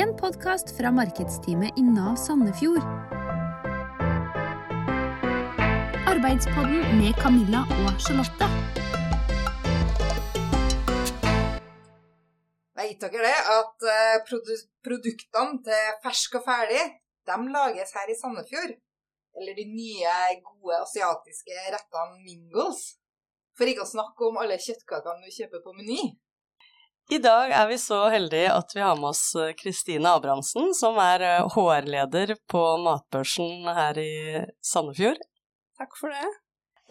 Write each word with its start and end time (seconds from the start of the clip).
En 0.00 0.14
podkast 0.16 0.70
fra 0.76 0.88
markedsteamet 0.88 1.76
i 1.76 1.82
Nav 1.84 2.14
Sandefjord. 2.16 2.86
Arbeidspodden 6.12 6.94
med 6.96 7.18
Camilla 7.20 7.60
og 7.82 7.98
Charlotte. 8.00 8.48
Vet 12.80 13.04
dere 13.04 13.20
det, 13.26 13.36
at 13.58 13.86
eh, 13.96 14.16
produ 14.30 14.54
produktene 14.88 15.60
til 15.68 15.84
Fersk 16.06 16.40
og 16.40 16.48
ferdig, 16.48 16.88
de 17.28 17.38
lages 17.58 17.92
her 17.92 18.08
i 18.08 18.18
Sandefjord? 18.22 18.72
Eller 19.36 19.60
de 19.60 19.68
nye, 19.76 20.16
gode 20.48 20.80
asiatiske 20.86 21.68
rettene 21.76 22.24
Mingles? 22.24 22.82
For 23.60 23.68
ikke 23.68 23.84
å 23.84 23.92
snakke 23.92 24.30
om 24.32 24.40
alle 24.40 24.56
kjøttkakene 24.56 25.28
du 25.28 25.36
kjøper 25.36 25.60
på 25.60 25.76
Meny. 25.76 26.00
I 27.10 27.18
dag 27.18 27.50
er 27.50 27.66
vi 27.66 27.78
så 27.80 27.98
heldige 28.12 28.52
at 28.52 28.72
vi 28.76 28.82
har 28.84 28.94
med 28.98 29.10
oss 29.10 29.34
eh, 29.34 29.50
Kristine 29.58 30.14
Abrahamsen, 30.16 30.70
som 30.76 30.98
er 31.02 31.24
eh, 31.26 31.48
HR-leder 31.56 32.36
på 32.50 32.62
Matbørsen 32.84 33.66
her 33.66 33.98
i 33.98 34.12
Sandefjord. 34.64 35.18
Takk 35.80 35.98
for 35.98 36.14
det. 36.14 36.30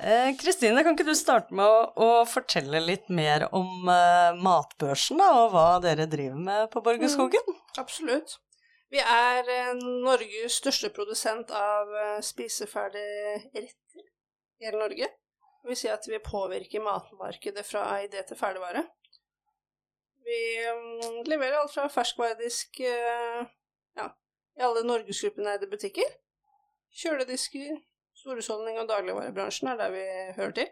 Eh, 0.01 0.29
Kristine, 0.41 0.83
kan 0.83 0.97
ikke 0.97 1.07
du 1.07 1.15
starte 1.17 1.55
med 1.55 1.63
å, 1.65 1.81
å 1.95 2.09
fortelle 2.27 2.83
litt 2.83 3.07
mer 3.13 3.47
om 3.55 3.87
uh, 3.87 4.37
Matbørsen, 4.41 5.21
da, 5.21 5.31
og 5.43 5.55
hva 5.55 5.65
dere 5.83 6.09
driver 6.11 6.39
med 6.49 6.69
på 6.73 6.83
Borgerskogen? 6.85 7.47
Mm, 7.47 7.59
absolutt. 7.81 8.37
Vi 8.91 8.99
er 8.99 9.47
uh, 9.47 9.73
Norges 9.79 10.57
største 10.59 10.91
produsent 10.91 11.53
av 11.55 11.93
spiseferdige 12.25 13.37
retter 13.53 14.01
i 14.59 14.67
hele 14.67 14.81
Norge. 14.81 15.11
Det 15.61 15.69
vil 15.69 15.77
si 15.77 15.91
at 15.93 16.07
vi 16.09 16.17
påvirker 16.25 16.83
matmarkedet 16.83 17.63
fra 17.65 17.85
idé 18.01 18.25
til 18.25 18.39
ferdigvare. 18.39 18.83
Vi 20.25 20.39
um, 20.71 21.21
leverer 21.25 21.59
alt 21.59 21.73
fra 21.73 21.87
ferskvaredisk 21.91 22.79
ja, 22.85 24.07
i 24.57 24.65
alle 24.67 24.83
norgesgruppene 24.85 25.55
eide 25.55 25.69
butikker. 25.71 26.07
Kjøledisker, 27.01 27.79
storhusholdning 28.21 28.79
og 28.81 28.89
dagligvarebransjen 28.89 29.71
er 29.71 29.79
der 29.79 29.93
vi 29.95 30.05
hører 30.37 30.55
til. 30.59 30.69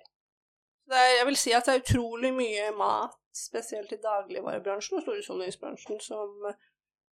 Er, 0.92 1.16
jeg 1.18 1.26
vil 1.26 1.38
si 1.38 1.54
at 1.54 1.68
det 1.68 1.76
er 1.76 1.84
utrolig 1.84 2.32
mye 2.34 2.70
mat, 2.78 3.16
spesielt 3.36 3.92
i 3.94 4.02
dagligvarebransjen 4.04 4.98
og 4.98 5.06
storhusholdningsbransjen, 5.06 6.00
som, 6.02 6.32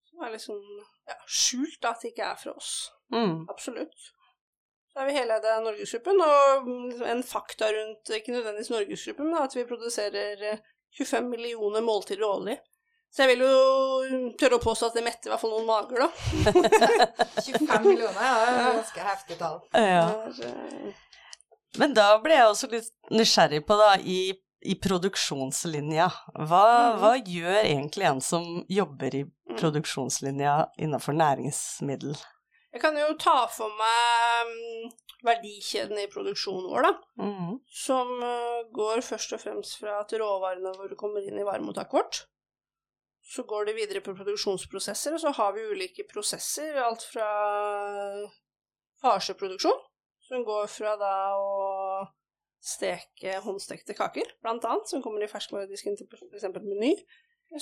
som 0.08 0.24
er 0.24 0.32
liksom 0.32 0.60
ja, 1.08 1.16
skjult 1.28 1.84
at 1.84 2.02
det 2.02 2.14
ikke 2.14 2.30
er 2.30 2.38
fra 2.40 2.54
oss. 2.56 2.72
Mm. 3.12 3.44
Absolutt. 3.52 4.12
Så 4.90 5.02
er 5.02 5.10
vi 5.10 5.18
heleide 5.18 5.52
av 5.52 5.66
Norgesgruppen, 5.66 6.22
og 6.24 6.70
en 7.04 7.22
fakta 7.26 7.68
rundt 7.76 8.10
ikke 8.16 8.32
nødvendigvis 8.32 8.72
Norgesgruppen, 8.72 9.28
men 9.28 9.42
at 9.42 9.56
vi 9.56 9.66
produserer 9.68 10.46
25 10.98 11.30
millioner 11.30 11.84
måltider 11.84 12.24
årlig. 12.26 12.58
Så 13.16 13.24
jeg 13.24 13.32
vil 13.32 13.46
jo 13.46 14.30
tørre 14.36 14.58
å 14.58 14.62
påstå 14.62 14.90
at 14.90 14.96
det 14.98 15.04
metter 15.06 15.30
i 15.30 15.32
hvert 15.32 15.40
fall 15.40 15.54
noen 15.54 15.68
mager, 15.68 16.02
da. 16.04 16.08
25 17.46 17.86
millioner 17.86 18.18
ja, 18.20 18.32
det 18.36 18.48
er 18.48 18.58
et 18.58 18.74
ganske 18.80 19.06
heftig 19.06 19.38
tall. 19.40 19.60
Ja. 19.72 20.02
Men 21.80 21.94
da 21.96 22.10
ble 22.20 22.36
jeg 22.36 22.50
også 22.50 22.68
litt 22.72 22.90
nysgjerrig 23.14 23.62
på, 23.68 23.78
da, 23.80 23.94
i, 24.00 24.34
i 24.68 24.76
produksjonslinja. 24.84 26.10
Hva, 26.34 26.62
mm. 26.66 27.00
hva, 27.00 27.14
gjør 27.16 27.58
egentlig 27.62 28.08
en 28.10 28.22
som 28.24 28.46
jobber 28.68 29.16
i 29.16 29.24
mm. 29.24 29.56
produksjonslinja 29.62 30.56
innenfor 30.76 31.16
næringsmiddel? 31.16 32.16
Jeg 32.76 32.82
kan 32.82 33.00
jo 33.00 33.08
ta 33.16 33.46
for 33.48 33.72
meg 33.80 34.52
mm, 34.52 34.90
verdikjeden 35.24 35.98
i 36.00 36.08
produksjonen 36.12 36.68
vår, 36.70 36.86
da. 36.86 37.24
Mm. 37.24 37.58
Som 37.72 38.12
uh, 38.20 38.64
går 38.74 39.04
først 39.06 39.36
og 39.36 39.42
fremst 39.42 39.78
fra 39.80 40.00
at 40.02 40.12
råvarene 40.12 40.74
våre 40.76 40.98
kommer 40.98 41.24
inn 41.24 41.38
i 41.40 41.46
varemottaket 41.46 41.96
vårt. 41.96 42.22
Så 43.26 43.42
går 43.42 43.66
det 43.66 43.76
videre 43.78 44.02
på 44.04 44.14
produksjonsprosesser, 44.14 45.16
og 45.16 45.22
så 45.22 45.32
har 45.34 45.54
vi 45.56 45.64
ulike 45.66 46.06
prosesser. 46.06 46.76
Alt 46.78 47.02
fra 47.10 47.26
farseproduksjon, 49.02 49.80
som 50.28 50.44
går 50.46 50.68
fra 50.70 50.94
da 51.00 51.16
å 51.34 51.56
steke 52.66 53.40
håndstekte 53.42 53.96
kaker, 53.98 54.30
blant 54.42 54.64
annet, 54.66 54.88
som 54.90 55.02
kommer 55.02 55.24
i 55.24 55.30
ferskvaredisken 55.30 55.98
til 55.98 56.08
f.eks. 56.10 56.46
Meny. 56.62 56.94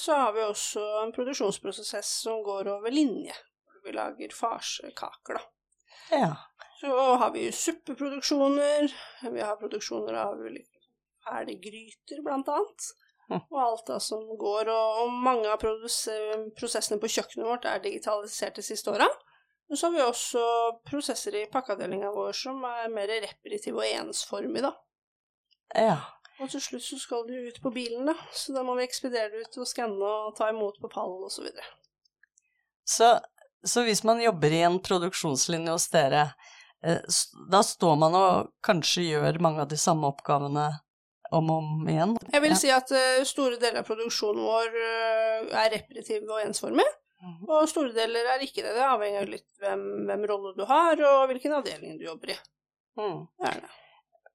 Så 0.00 0.16
har 0.16 0.32
vi 0.36 0.44
også 0.44 0.82
en 1.02 1.12
produksjonsprosess 1.16 2.12
som 2.24 2.44
går 2.44 2.70
over 2.76 2.92
linje, 2.92 3.34
hvor 3.64 3.82
vi 3.84 3.96
lager 3.96 4.36
farsekaker, 4.36 5.40
da. 5.40 5.44
Ja. 6.12 6.32
Så 6.84 7.14
har 7.16 7.30
vi 7.32 7.52
suppeproduksjoner, 7.52 8.94
vi 9.32 9.40
har 9.40 9.56
produksjoner 9.56 10.14
av 10.20 10.42
ferdiggryter, 11.24 12.20
blant 12.22 12.48
annet. 12.52 12.88
Og 13.32 13.56
alt 13.56 13.86
da 13.88 13.96
som 14.04 14.26
går, 14.36 14.68
og, 14.68 15.14
mange 15.24 15.48
av 15.48 15.62
prosessene 15.62 17.00
på 17.00 17.08
kjøkkenet 17.14 17.48
vårt 17.48 17.64
er 17.70 17.80
digitalisert 17.80 18.60
de 18.60 18.66
siste 18.66 18.92
åra. 18.92 19.08
Men 19.68 19.80
så 19.80 19.88
har 19.88 19.94
vi 19.94 20.02
også 20.04 20.44
prosesser 20.84 21.38
i 21.40 21.46
pakkeavdelinga 21.48 22.12
vår 22.12 22.36
som 22.36 22.60
er 22.68 22.92
mer 22.92 23.08
repetitive 23.24 23.80
og 23.80 23.88
ensformige, 23.88 24.68
da. 24.68 24.74
Ja. 25.88 25.98
Og 26.36 26.50
til 26.52 26.60
slutt 26.60 26.84
så 26.84 27.00
skal 27.00 27.24
du 27.24 27.32
ut 27.48 27.62
på 27.64 27.72
bilen, 27.72 28.10
da. 28.12 28.18
Så 28.36 28.52
da 28.52 28.60
må 28.66 28.76
vi 28.76 28.84
ekspedere 28.84 29.32
det 29.32 29.46
ut 29.46 29.62
og 29.64 29.72
skanne 29.72 30.16
og 30.28 30.36
ta 30.36 30.52
imot 30.52 30.76
på 30.84 30.92
pallen 30.92 31.24
osv. 31.24 31.48
Så, 32.84 33.08
så 33.08 33.14
så 33.64 33.82
hvis 33.86 34.04
man 34.04 34.20
jobber 34.20 34.52
i 34.52 34.60
en 34.66 34.76
produksjonslinje 34.84 35.72
hos 35.72 35.88
dere, 35.88 36.26
da 37.50 37.62
står 37.64 37.94
man 38.00 38.16
og 38.18 38.50
kanskje 38.64 39.06
gjør 39.08 39.40
mange 39.44 39.62
av 39.64 39.70
de 39.70 39.78
samme 39.80 40.10
oppgavene 40.10 40.66
om 41.34 41.48
og 41.50 41.62
om 41.62 41.88
igjen? 41.88 42.12
Jeg 42.32 42.44
vil 42.44 42.52
ja. 42.52 42.58
si 42.60 42.72
at 42.74 42.92
uh, 42.94 43.22
store 43.26 43.56
deler 43.62 43.80
av 43.80 43.88
produksjonen 43.88 44.44
vår 44.44 44.76
uh, 44.76 45.54
er 45.64 45.72
repetitiv 45.78 46.28
og 46.28 46.42
ensformig. 46.44 46.86
Mm. 47.24 47.38
Og 47.48 47.64
store 47.70 47.94
deler 47.96 48.28
er 48.34 48.44
ikke 48.44 48.62
det. 48.62 48.74
Det 48.76 48.84
avhenger 48.84 49.24
av 49.24 49.32
litt 49.32 49.48
hvem, 49.62 49.84
hvem 50.08 50.26
rolle 50.28 50.52
du 50.58 50.64
har, 50.68 51.00
og 51.08 51.26
hvilken 51.30 51.56
avdeling 51.56 51.96
du 51.98 52.06
jobber 52.08 52.34
i. 52.34 52.38
Mm. 53.00 53.24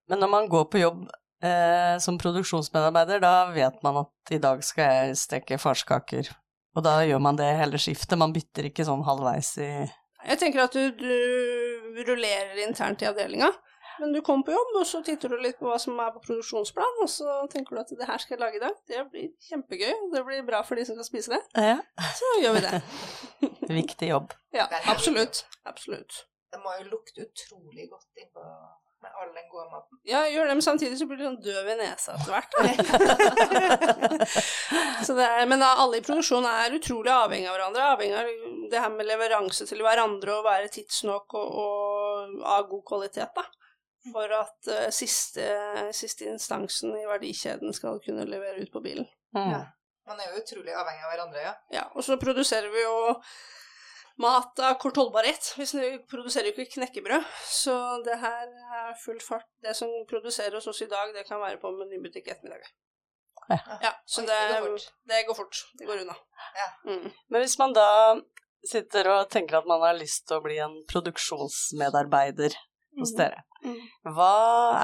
Men 0.10 0.24
når 0.24 0.32
man 0.34 0.50
går 0.50 0.66
på 0.74 0.82
jobb 0.82 1.04
eh, 1.46 1.96
som 2.02 2.18
produksjonsmedarbeider, 2.20 3.22
da 3.22 3.34
vet 3.54 3.78
man 3.86 4.02
at 4.04 4.34
i 4.34 4.42
dag 4.42 4.64
skal 4.66 4.90
jeg 4.90 5.20
steke 5.22 5.60
farskaker. 5.62 6.32
Og 6.78 6.86
da 6.86 7.00
gjør 7.06 7.22
man 7.24 7.38
det 7.38 7.50
hele 7.60 7.80
skiftet, 7.82 8.18
man 8.20 8.34
bytter 8.34 8.70
ikke 8.70 8.86
sånn 8.88 9.06
halvveis 9.06 9.56
i 9.62 9.70
Jeg 9.70 10.40
tenker 10.42 10.66
at 10.66 10.76
du, 10.76 10.90
du 10.98 11.14
rullerer 12.08 12.64
internt 12.68 13.04
i 13.04 13.10
avdelinga. 13.10 13.52
Men 14.00 14.14
du 14.16 14.22
kommer 14.24 14.46
på 14.48 14.54
jobb, 14.56 14.76
og 14.80 14.88
så 14.88 15.02
titter 15.04 15.34
du 15.34 15.42
litt 15.44 15.58
på 15.60 15.68
hva 15.68 15.76
som 15.82 15.98
er 16.00 16.14
på 16.16 16.22
produksjonsplan, 16.24 17.02
og 17.04 17.10
så 17.12 17.36
tenker 17.52 17.76
du 17.76 17.82
at 17.82 17.92
det 18.00 18.08
her 18.08 18.22
skal 18.24 18.38
jeg 18.38 18.44
lage 18.46 18.60
i 18.60 18.64
dag. 18.64 18.78
Det 18.88 19.04
blir 19.12 19.28
kjempegøy, 19.50 19.92
og 19.92 20.14
det 20.16 20.24
blir 20.30 20.46
bra 20.48 20.62
for 20.68 20.80
de 20.80 20.86
som 20.88 20.96
skal 20.96 21.10
spise 21.10 21.36
det. 21.36 21.42
Ja. 21.60 21.78
Så 22.16 22.34
gjør 22.40 22.56
vi 22.56 22.66
det. 22.68 22.82
Viktig 23.82 24.12
jobb. 24.14 24.36
Ja, 24.56 24.70
absolutt. 24.88 25.44
Absolutt. 25.68 26.24
Det 26.50 26.62
må 26.64 26.80
jo 26.80 26.94
lukte 26.96 27.28
utrolig 27.28 27.90
godt 27.92 28.24
innpå 28.24 28.46
med 29.02 29.12
all 29.20 29.30
den 29.36 29.48
gode 29.52 29.68
maten. 29.72 30.00
Ja, 30.04 30.24
gjør 30.28 30.46
det, 30.48 30.56
men 30.56 30.62
samtidig 30.62 30.98
så 31.00 31.06
blir 31.08 31.20
du 31.20 31.26
sånn 31.28 31.44
døv 31.44 31.70
i 31.72 31.76
nesa 31.80 32.16
etter 32.16 32.32
hvert. 32.34 32.52
men 35.52 35.64
da, 35.64 35.70
alle 35.84 36.00
i 36.00 36.04
produksjonen 36.04 36.50
er 36.52 36.76
utrolig 36.80 37.14
avhengig 37.14 37.48
av 37.48 37.56
hverandre. 37.56 37.86
Avhengig 37.94 38.18
av 38.20 38.26
det 38.72 38.82
her 38.84 38.92
med 38.94 39.08
leveranse 39.10 39.68
til 39.70 39.84
hverandre 39.86 40.40
og 40.40 40.46
være 40.48 40.72
tidsnok 40.74 41.36
og, 41.40 41.58
og 41.64 42.46
av 42.58 42.68
god 42.72 42.84
kvalitet, 42.88 43.36
da. 43.36 43.46
For 44.14 44.32
at 44.32 44.70
uh, 44.72 44.88
siste, 44.96 45.46
siste, 45.96 46.30
instansen 46.32 46.96
i 46.96 47.08
verdikjeden 47.08 47.76
skal 47.76 48.00
kunne 48.06 48.26
levere 48.30 48.64
ut 48.64 48.72
på 48.72 48.82
bilen. 48.84 49.08
Mm. 49.36 49.52
Ja. 49.52 49.62
Man 50.10 50.22
er 50.24 50.32
jo 50.32 50.42
utrolig 50.42 50.74
avhengig 50.74 51.06
av 51.06 51.12
hverandre, 51.14 51.42
ja. 51.44 51.56
Ja, 51.76 51.88
og 51.94 52.06
så 52.08 52.18
produserer 52.22 52.72
vi 52.74 52.82
jo 52.82 52.96
mat 54.24 54.60
av 54.66 54.78
kort 54.82 54.98
holdbarhet. 54.98 55.52
Vi 55.60 55.92
produserer 56.10 56.50
jo 56.50 56.56
ikke 56.56 56.80
knekkebrød, 56.80 57.28
så 57.46 57.76
det 58.08 58.18
her 58.24 58.48
er 58.80 58.96
full 59.04 59.20
fart. 59.24 59.48
Det 59.64 59.76
som 59.78 59.92
produserer 60.10 60.58
hos 60.58 60.68
oss 60.72 60.82
i 60.84 60.90
dag, 60.92 61.14
det 61.16 61.28
kan 61.28 61.44
være 61.44 61.62
på 61.62 61.72
menybutikk 61.76 62.32
ettermiddag. 62.34 62.66
Ja. 63.50 63.60
ja, 63.82 63.92
så 64.06 64.22
det, 64.22 64.40
det, 65.10 65.24
går 65.28 65.34
fort. 65.34 65.56
Det 65.80 65.86
går 65.86 66.04
unna. 66.04 66.16
Ja. 66.56 66.68
Mm. 66.92 67.12
Men 67.30 67.42
hvis 67.42 67.58
man 67.58 67.74
da 67.74 67.88
sitter 68.68 69.08
og 69.14 69.30
tenker 69.32 69.60
at 69.60 69.70
man 69.70 69.84
har 69.86 69.98
lyst 69.98 70.28
til 70.28 70.40
å 70.40 70.44
bli 70.44 70.58
en 70.64 70.80
produksjonsmedarbeider 70.90 72.56
hos 73.00 73.14
mm. 73.14 73.18
dere, 73.20 73.44
hva 74.08 74.34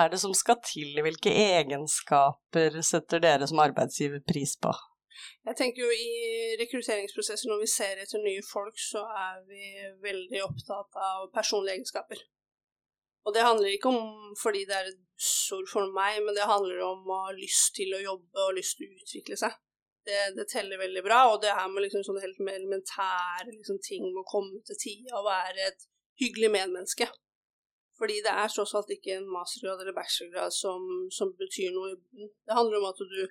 er 0.01 0.11
det 0.11 0.19
som 0.21 0.33
skal 0.35 0.59
til? 0.65 0.97
Hvilke 1.03 1.31
egenskaper 1.31 2.81
setter 2.83 3.23
dere 3.23 3.47
som 3.47 3.61
arbeidsgiver 3.63 4.23
pris 4.27 4.55
på? 4.59 4.73
Jeg 5.47 5.55
tenker 5.55 5.85
jo 5.85 5.91
i 5.95 6.55
rekrutteringsprosesser 6.59 7.49
når 7.49 7.61
vi 7.63 7.69
ser 7.71 8.01
etter 8.03 8.23
nye 8.23 8.43
folk, 8.43 8.75
så 8.81 9.05
er 9.15 9.43
vi 9.47 9.69
veldig 10.03 10.41
opptatt 10.43 10.99
av 10.99 11.29
personlige 11.35 11.79
egenskaper. 11.79 12.23
Og 13.25 13.33
det 13.33 13.45
handler 13.45 13.73
ikke 13.73 13.89
om 13.89 14.33
fordi 14.37 14.65
det 14.69 14.75
er 14.75 14.89
et 14.91 14.99
buzzord 15.15 15.69
for 15.71 15.93
meg, 15.95 16.19
men 16.25 16.35
det 16.37 16.49
handler 16.49 16.83
om 16.85 17.07
å 17.07 17.21
ha 17.29 17.37
lyst 17.37 17.73
til 17.77 17.95
å 17.95 18.03
jobbe 18.03 18.43
og 18.43 18.57
lyst 18.59 18.77
til 18.77 18.91
å 18.91 18.99
utvikle 18.99 19.39
seg. 19.39 19.55
Det, 20.05 20.21
det 20.37 20.45
teller 20.51 20.77
veldig 20.77 21.01
bra, 21.01 21.23
og 21.31 21.39
det 21.41 21.53
her 21.57 21.69
med 21.71 21.81
liksom 21.87 22.03
sånne 22.05 22.21
helt 22.21 22.37
elementære 22.37 23.49
liksom, 23.49 23.79
ting 23.81 24.03
med 24.11 24.21
å 24.21 24.29
komme 24.29 24.59
til 24.67 24.77
tida 24.77 25.17
og 25.17 25.25
være 25.25 25.69
et 25.71 25.87
hyggelig 26.21 26.51
medmenneske. 26.53 27.07
Fordi 27.97 28.19
det 28.25 28.31
er 28.31 28.51
tross 28.51 28.75
alt 28.77 28.91
ikke 28.91 29.15
en 29.15 29.29
mastergrad 29.31 29.81
eller 29.81 29.95
bachelorgrad 29.95 30.53
som, 30.53 30.81
som 31.17 31.31
betyr 31.39 31.71
noe. 31.73 31.95
Det 32.45 32.57
handler 32.57 32.81
om 32.81 32.89
at 32.91 32.99
du 33.01 33.21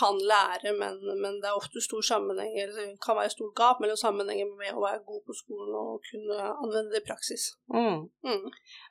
kan 0.00 0.16
lære, 0.32 0.72
men, 0.80 0.94
men, 1.22 1.34
det 1.40 1.48
er 1.48 1.58
ofte 1.58 1.82
stor 1.84 2.00
sammenheng, 2.12 2.54
eller 2.60 2.74
det 2.78 3.02
kan 3.04 3.18
være 3.18 3.34
stort 3.34 3.54
gap 3.60 3.82
mellom 3.82 3.98
sammenhengen 4.00 4.54
med 4.56 4.72
å 4.72 4.84
være 4.86 5.04
god 5.08 5.20
på 5.28 5.36
skolen 5.36 5.76
og 5.76 6.06
kunne 6.08 6.38
anvende 6.48 6.94
det 6.94 7.02
i 7.02 7.08
praksis. 7.10 7.50
Mm. 7.74 8.08
Mm. 8.24 8.46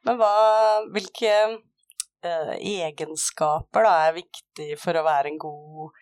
Men 0.05 0.19
hva, 0.21 0.33
hvilke 0.93 1.33
eh, 1.41 2.53
egenskaper 2.85 3.87
da 3.87 3.95
er 4.05 4.19
viktig 4.21 4.69
for 4.83 4.99
å 4.99 5.05
være 5.07 5.33
en 5.33 5.41
god, 5.41 5.97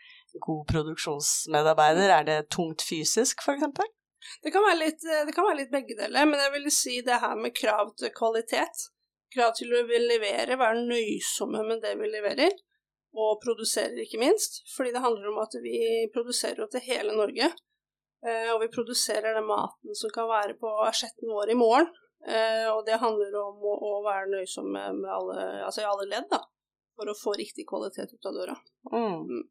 god 0.46 0.68
produksjonsmedarbeider? 0.72 2.14
Er 2.20 2.28
det 2.28 2.38
tungt 2.56 2.86
fysisk, 2.86 3.44
f.eks.? 3.46 3.66
Det 4.44 4.52
kan, 4.52 4.64
være 4.66 4.80
litt, 4.82 5.04
det 5.04 5.34
kan 5.34 5.48
være 5.48 5.62
litt 5.62 5.72
begge 5.74 5.96
deler, 5.98 6.28
men 6.28 6.42
jeg 6.44 6.54
vil 6.58 6.72
si 6.74 6.98
det 7.06 7.22
her 7.24 7.38
med 7.40 7.56
krav 7.56 7.94
til 7.98 8.12
kvalitet. 8.16 8.90
Krav 9.34 9.54
til 9.58 9.72
å 9.74 9.84
levere, 9.86 10.58
være 10.60 10.84
nøysomme 10.84 11.64
med 11.66 11.82
det 11.86 11.96
vi 12.00 12.10
leverer 12.12 12.58
og 13.18 13.40
produserer, 13.42 13.98
ikke 14.04 14.22
minst. 14.22 14.62
Fordi 14.76 14.94
det 14.94 15.04
handler 15.04 15.32
om 15.32 15.40
at 15.42 15.56
vi 15.64 15.80
produserer 16.14 16.62
jo 16.64 16.70
til 16.72 16.86
hele 16.86 17.16
Norge. 17.18 17.50
Eh, 18.28 18.50
og 18.54 18.62
vi 18.64 18.72
produserer 18.74 19.38
den 19.38 19.48
maten 19.48 19.96
som 19.96 20.12
kan 20.14 20.28
være 20.30 20.58
på 20.60 20.72
asjetten 20.86 21.32
vår 21.32 21.54
i 21.54 21.58
morgen. 21.60 21.90
Eh, 22.28 22.68
og 22.74 22.84
det 22.88 23.00
handler 23.00 23.36
om 23.40 23.64
å, 23.64 23.94
være 24.06 24.32
nøysom 24.34 24.68
med, 24.74 25.00
med 25.02 25.12
alle, 25.14 25.46
altså 25.66 25.86
i 25.86 25.90
alle 25.90 26.10
ledd, 26.10 26.28
da. 26.32 26.44
For 27.00 27.10
å 27.10 27.16
få 27.16 27.38
riktig 27.40 27.64
kvalitet 27.70 28.12
ut 28.12 28.28
av 28.28 28.36
døra. 28.36 28.58
Mm. 28.92 29.46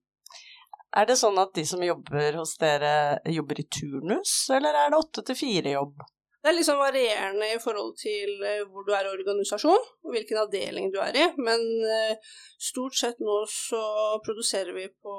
Er 0.97 1.09
det 1.09 1.19
sånn 1.21 1.37
at 1.41 1.53
de 1.57 1.65
som 1.69 1.83
jobber 1.85 2.39
hos 2.41 2.55
dere, 2.61 3.19
jobber 3.29 3.61
i 3.61 3.67
turnus, 3.69 4.33
eller 4.55 4.77
er 4.77 4.93
det 4.93 5.01
åtte 5.03 5.25
til 5.29 5.37
fire-jobb? 5.37 6.07
Det 6.39 6.53
er 6.53 6.55
liksom 6.57 6.79
varierende 6.81 7.49
i 7.53 7.59
forhold 7.61 7.97
til 7.99 8.45
eh, 8.47 8.63
hvor 8.71 8.87
du 8.87 8.93
er 8.95 9.05
i 9.05 9.11
organisasjon, 9.11 9.89
og 10.07 10.15
hvilken 10.15 10.39
avdeling 10.41 10.93
du 10.95 11.01
er 11.03 11.17
i. 11.19 11.25
Men 11.37 11.65
eh, 11.85 12.37
stort 12.71 12.97
sett 12.97 13.19
nå 13.21 13.41
så 13.53 13.83
produserer 14.25 14.73
vi 14.77 14.87
på 14.89 15.17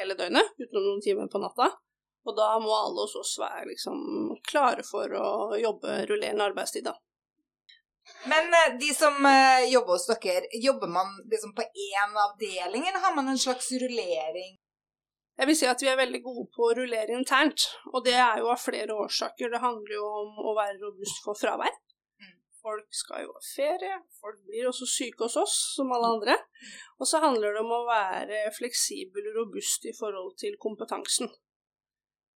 hele 0.00 0.16
døgnet, 0.18 0.56
utenom 0.58 0.88
noen 0.88 1.04
timer 1.04 1.28
på 1.30 1.42
natta. 1.42 1.68
Og 2.26 2.34
da 2.36 2.48
må 2.60 2.72
alle 2.74 3.04
hos 3.04 3.14
oss 3.20 3.36
være 3.40 3.68
liksom 3.70 4.00
klare 4.48 4.82
for 4.86 5.12
å 5.14 5.28
jobbe 5.60 6.00
rullerende 6.10 6.48
arbeidstid, 6.50 6.88
da. 6.88 6.96
Men 8.26 8.54
eh, 8.54 8.78
de 8.80 8.88
som 8.94 9.14
jobber 9.70 9.94
hos 9.94 10.08
dere, 10.10 10.48
jobber 10.62 10.90
man 10.90 11.12
liksom 11.30 11.54
på 11.54 11.62
én 11.62 12.16
avdeling, 12.26 12.88
eller 12.88 13.04
har 13.04 13.14
man 13.14 13.28
en 13.28 13.38
slags 13.38 13.70
rullering? 13.72 14.56
Jeg 15.38 15.46
vil 15.46 15.54
si 15.54 15.66
at 15.70 15.82
vi 15.84 15.86
er 15.86 15.98
veldig 16.00 16.18
gode 16.24 16.48
på 16.50 16.64
å 16.66 16.72
rullere 16.74 17.14
internt, 17.14 17.68
og 17.92 18.02
det 18.02 18.16
er 18.18 18.40
jo 18.40 18.48
av 18.50 18.58
flere 18.58 18.94
årsaker. 19.04 19.52
Det 19.52 19.60
handler 19.62 19.92
jo 19.94 20.06
om 20.24 20.40
å 20.50 20.54
være 20.56 20.80
robust 20.80 21.20
for 21.22 21.38
fravær. 21.38 21.76
Mm. 22.18 22.32
Folk 22.58 22.88
skal 23.00 23.22
jo 23.22 23.36
ha 23.36 23.42
ferie, 23.46 24.00
folk 24.18 24.40
blir 24.48 24.66
også 24.66 24.88
syke 24.90 25.28
hos 25.28 25.36
oss, 25.38 25.54
som 25.76 25.94
alle 25.94 26.10
andre. 26.16 26.34
Og 26.98 27.06
så 27.06 27.20
handler 27.22 27.54
det 27.54 27.62
om 27.62 27.70
å 27.70 27.84
være 27.86 28.48
fleksibel 28.56 29.30
og 29.30 29.38
robust 29.44 29.86
i 29.86 29.94
forhold 29.94 30.34
til 30.42 30.58
kompetansen. 30.58 31.30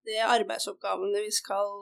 Det 0.06 0.20
er 0.20 0.30
arbeidsoppgavene 0.36 1.26
vi 1.26 1.34
skal, 1.34 1.74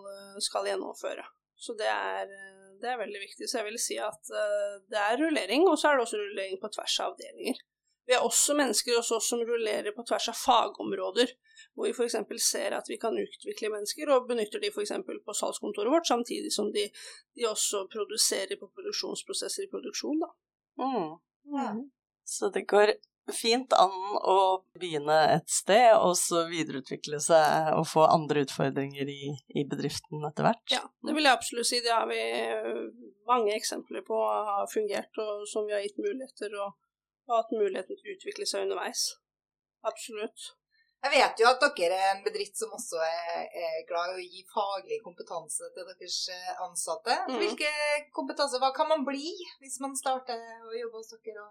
skal 0.43 0.71
gjennomføre. 0.71 1.27
Så 1.59 1.75
det 1.75 1.91
er, 1.91 2.31
det 2.81 2.91
er, 2.91 3.01
veldig 3.01 3.21
viktig. 3.23 3.49
Så 3.49 3.59
jeg 3.59 3.67
vil 3.69 3.81
si 3.81 3.97
at 4.03 4.31
eh, 4.35 4.77
det 4.91 5.01
er 5.01 5.19
rullering, 5.21 5.67
og 5.69 5.77
så 5.79 5.89
er 5.89 5.97
det 5.99 6.07
også 6.07 6.21
rullering 6.21 6.61
på 6.61 6.71
tvers 6.75 6.95
av 7.03 7.13
avdelinger. 7.13 7.61
Vi 8.09 8.15
er 8.17 8.23
også 8.25 8.55
mennesker 8.57 8.95
hos 8.97 9.11
oss 9.13 9.27
som 9.29 9.41
rullerer 9.45 9.93
på 9.93 10.01
tvers 10.09 10.31
av 10.31 10.37
fagområder, 10.39 11.29
hvor 11.77 11.85
vi 11.85 11.91
f.eks. 11.93 12.15
ser 12.41 12.73
at 12.73 12.87
vi 12.89 12.97
kan 12.97 13.13
utvikle 13.13 13.69
mennesker, 13.69 14.09
og 14.09 14.25
benytter 14.31 14.63
de 14.63 14.71
f.eks. 14.73 14.95
på 15.05 15.35
salgskontoret 15.37 15.93
vårt, 15.93 16.09
samtidig 16.09 16.49
som 16.55 16.71
de, 16.73 16.87
de, 17.37 17.45
også 17.45 17.83
produserer 17.93 18.57
på 18.57 18.71
produksjonsprosesser 18.73 19.67
i 19.67 19.69
produksjon. 19.69 20.23
Da. 20.25 20.31
Mm. 20.81 21.11
Mm. 21.53 21.83
Så 22.25 22.49
det 22.55 22.65
går 22.71 22.95
fint 23.35 23.73
an 23.77 23.95
å 24.19 24.39
begynne 24.79 25.17
et 25.35 25.47
sted, 25.51 25.93
og 25.97 26.15
så 26.19 26.45
videreutvikle 26.49 27.21
seg 27.23 27.71
og 27.75 27.87
få 27.89 28.07
andre 28.09 28.43
utfordringer 28.47 29.09
i, 29.11 29.33
i 29.55 29.65
bedriften 29.69 30.25
etter 30.29 30.47
hvert? 30.47 30.65
Ja, 30.73 30.83
det 31.05 31.15
vil 31.17 31.27
jeg 31.27 31.37
absolutt 31.37 31.69
si. 31.69 31.81
Det 31.85 31.93
har 31.93 32.09
vi 32.09 32.19
mange 33.29 33.55
eksempler 33.55 34.05
på 34.07 34.19
har 34.25 34.69
fungert, 34.71 35.11
og 35.21 35.47
som 35.49 35.67
vi 35.67 35.75
har 35.77 35.85
gitt 35.85 35.99
muligheter. 36.01 36.53
og 36.59 36.77
og 37.29 37.35
hatt 37.37 37.51
muligheten 37.53 37.97
til 37.97 38.09
å 38.09 38.15
utvikle 38.17 38.47
seg 38.49 38.65
underveis. 38.65 39.11
Absolutt. 39.85 40.53
Jeg 40.99 41.13
vet 41.13 41.39
jo 41.39 41.47
at 41.47 41.61
dere 41.77 41.95
er 41.95 42.09
en 42.11 42.25
bedrift 42.25 42.57
som 42.59 42.73
også 42.75 42.99
er, 43.05 43.45
er 43.55 43.85
glad 43.87 44.11
i 44.11 44.17
å 44.17 44.25
gi 44.25 44.41
faglig 44.51 44.97
kompetanse 45.05 45.69
til 45.75 45.87
deres 45.87 46.17
eh, 46.33 46.49
ansatte. 46.65 47.15
Mm. 47.29 47.37
Hvilke 47.39 47.69
kompetanse, 48.17 48.59
Hva 48.59 48.73
kan 48.75 48.89
man 48.89 49.05
bli 49.07 49.31
hvis 49.61 49.79
man 49.83 49.95
starter 49.95 50.41
å 50.65 50.75
jobbe 50.75 50.99
hos 50.99 51.13
dere? 51.13 51.45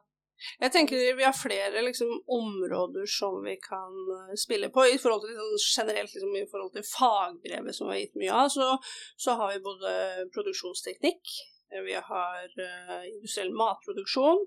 Jeg 0.61 0.73
tenker 0.73 1.17
Vi 1.19 1.27
har 1.27 1.35
flere 1.37 1.83
liksom, 1.83 2.11
områder 2.27 3.07
som 3.11 3.41
vi 3.45 3.57
kan 3.63 3.95
eh, 4.17 4.35
spille 4.39 4.71
på. 4.75 4.87
I 4.87 4.99
forhold 5.03 5.25
til 5.27 5.35
liksom, 5.35 5.71
generelt 5.77 6.15
liksom, 6.15 6.37
i 6.37 6.47
forhold 6.51 6.73
til 6.77 6.87
fagbrevet 6.89 7.77
som 7.77 7.89
vi 7.89 7.97
har 7.97 8.03
gitt 8.05 8.21
mye 8.23 8.41
av, 8.43 8.49
så, 8.55 8.69
så 9.17 9.37
har 9.41 9.55
vi 9.55 9.65
både 9.67 9.95
produksjonsteknikk, 10.35 11.35
vi 11.69 11.95
har 11.95 12.45
uh, 12.57 13.03
industriell 13.11 13.51
matproduksjon, 13.53 14.47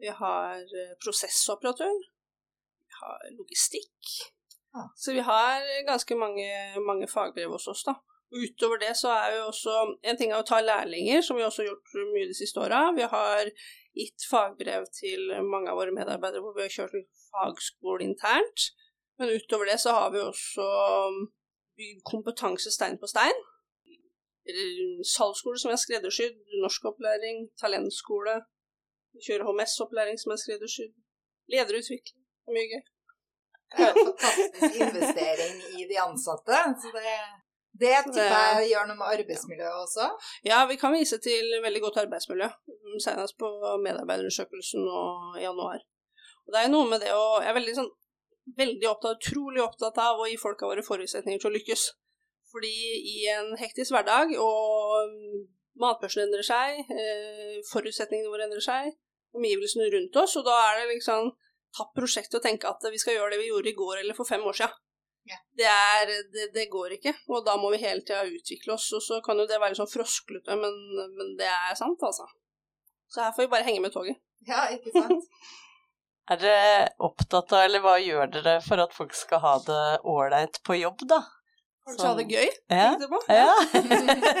vi 0.00 0.08
har 0.16 0.62
uh, 0.64 0.94
prosessoperatør, 1.04 1.98
vi 2.88 3.00
har 3.02 3.26
logistikk. 3.36 4.14
Ja. 4.72 4.86
Så 4.96 5.12
vi 5.12 5.24
har 5.26 5.66
ganske 5.86 6.16
mange, 6.16 6.48
mange 6.86 7.08
fagbrev 7.10 7.52
hos 7.52 7.68
oss, 7.68 7.84
da. 7.84 7.98
Utover 8.28 8.80
det 8.82 8.92
så 8.96 9.08
er 9.08 9.38
jo 9.38 9.44
også 9.48 9.74
En 10.04 10.18
ting 10.20 10.34
er 10.34 10.42
å 10.42 10.44
ta 10.44 10.58
lærlinger, 10.60 11.22
som 11.24 11.38
vi 11.38 11.46
også 11.46 11.62
har 11.62 11.70
gjort 11.70 11.94
mye 12.12 12.26
de 12.28 12.36
siste 12.36 12.60
åra. 12.60 12.82
Vi 12.96 13.06
har 13.08 13.48
gitt 13.98 14.26
fagbrev 14.30 14.86
til 14.94 15.32
mange 15.46 15.72
av 15.72 15.78
våre 15.80 15.94
medarbeidere 15.94 16.44
hvor 16.44 16.56
vi 16.56 16.64
har 16.66 16.74
kjørt 16.74 16.96
fagskole 17.28 18.06
internt. 18.06 18.70
Men 19.18 19.34
utover 19.34 19.66
det 19.70 19.78
så 19.82 19.94
har 19.96 20.12
vi 20.14 20.22
også 20.22 20.66
bygd 21.78 22.04
kompetanse 22.06 22.70
stein 22.74 22.98
på 23.00 23.10
stein. 23.10 23.40
Salgsskole 25.14 25.58
som 25.60 25.74
er 25.74 25.80
skreddersydd, 25.82 26.38
norskopplæring, 26.62 27.48
talentskole, 27.60 28.38
vi 29.14 29.24
kjører 29.26 29.48
HMS-opplæring 29.48 30.16
som 30.20 30.32
er 30.32 30.38
skreddersydd. 30.42 30.94
Lederutvikling. 31.52 32.22
Mye 32.54 32.68
gøy. 32.72 32.84
Det 33.74 33.84
er 33.84 33.92
en 33.92 34.06
fantastisk 34.08 34.76
investering 34.86 35.56
i 35.80 35.86
de 35.90 35.96
ansatte. 36.08 36.58
Så 36.82 36.92
det, 36.96 37.14
det 37.80 37.94
tipper 38.08 38.58
jeg 38.60 38.72
gjør 38.72 38.88
noe 38.88 38.98
med 38.98 39.12
arbeidsmiljøet 39.14 39.82
også? 39.84 40.08
Ja, 40.46 40.64
vi 40.70 40.78
kan 40.80 40.94
vise 40.94 41.20
til 41.22 41.52
veldig 41.64 41.82
godt 41.84 42.00
arbeidsmiljø. 42.04 42.48
Senest 43.04 43.38
på 43.38 43.50
medarbeiderundersøkelsen 43.84 44.84
nå 44.86 45.00
i 45.38 45.44
januar. 45.44 45.84
Og 46.46 46.54
det 46.54 46.62
er 46.64 46.72
noe 46.72 46.88
med 46.88 47.04
det 47.04 47.12
å 47.12 47.40
Jeg 47.42 47.50
er 47.52 47.58
veldig, 47.58 47.74
sånn, 47.76 47.90
veldig 48.58 48.90
opptatt, 48.90 49.20
utrolig 49.20 49.62
opptatt 49.62 50.00
av 50.02 50.20
å 50.20 50.28
gi 50.30 50.38
folka 50.40 50.68
våre 50.70 50.84
forutsetninger 50.86 51.42
til 51.42 51.50
å 51.50 51.56
lykkes. 51.58 51.84
Fordi 52.48 52.74
i 53.12 53.18
en 53.34 53.52
hektisk 53.60 53.92
hverdag 53.92 54.32
og 54.40 55.12
matbørsen 55.78 56.24
endrer 56.24 56.46
seg, 56.46 56.80
eh, 56.88 57.58
forutsetningene 57.68 58.32
våre 58.32 58.48
endrer 58.48 58.64
seg, 58.64 58.94
omgivelsene 59.36 59.90
rundt 59.92 60.16
oss, 60.16 60.36
og 60.40 60.48
da 60.48 60.56
er 60.70 60.80
det 60.80 60.94
liksom 60.96 61.30
tatt 61.76 61.92
prosjektet 61.94 62.38
å 62.40 62.42
tenke 62.42 62.70
at 62.70 62.82
vi 62.90 63.00
skal 63.00 63.18
gjøre 63.18 63.34
det 63.34 63.42
vi 63.42 63.50
gjorde 63.50 63.70
i 63.70 63.76
går 63.76 64.00
eller 64.00 64.16
for 64.16 64.28
fem 64.28 64.42
år 64.48 64.56
siden. 64.56 64.84
Ja. 65.28 65.38
Det, 65.60 65.68
er, 65.68 66.12
det, 66.34 66.48
det, 66.54 66.66
går 66.72 66.96
ikke, 66.98 67.14
og 67.28 67.44
da 67.46 67.56
må 67.60 67.70
vi 67.74 67.82
hele 67.82 68.04
tida 68.06 68.24
utvikle 68.26 68.74
oss. 68.76 68.88
Og 68.96 69.04
så 69.04 69.20
kan 69.24 69.40
jo 69.40 69.46
det 69.48 69.60
være 69.60 69.78
sånn 69.78 69.90
frosklete, 69.90 70.56
men, 70.58 70.76
men, 71.18 71.32
det 71.38 71.48
er 71.52 71.78
sant, 71.78 72.02
altså. 72.04 72.28
Så 73.08 73.24
her 73.24 73.32
får 73.36 73.46
vi 73.46 73.54
bare 73.54 73.66
henge 73.68 73.84
med 73.84 73.94
toget. 73.94 74.20
Ja, 74.48 74.66
ikke 74.74 74.92
sant? 74.94 75.26
er 76.32 76.40
dere 76.42 76.86
opptatt 77.08 77.54
av, 77.56 77.64
eller 77.66 77.84
hva 77.84 77.96
gjør 78.02 78.30
dere 78.36 78.58
for 78.64 78.84
at 78.84 78.94
folk 78.96 79.16
skal 79.16 79.42
ha 79.44 79.56
det 79.64 79.82
ålreit 80.08 80.60
på 80.66 80.76
jobb, 80.80 81.04
da? 81.08 81.22
Folk 81.88 82.02
ha 82.04 82.10
det 82.18 82.26
gøy, 82.28 82.48
ja. 82.68 82.88
tenkte 82.92 83.08
på. 83.08 83.18
Ja. 83.32 83.52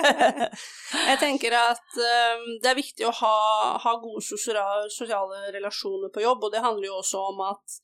jeg 1.08 1.20
tenker 1.22 1.54
at 1.56 1.96
um, 1.96 2.42
det 2.60 2.68
er 2.68 2.76
viktig 2.76 3.06
å 3.08 3.12
ha, 3.22 3.36
ha 3.80 3.94
gode 4.02 4.20
sosiale, 4.26 4.90
sosiale, 4.92 5.46
relasjoner 5.54 6.12
på 6.12 6.26
jobb, 6.26 6.44
og 6.44 6.52
det 6.52 6.60
handler 6.64 6.90
jo 6.90 6.98
også 6.98 7.22
om 7.30 7.40
at 7.46 7.78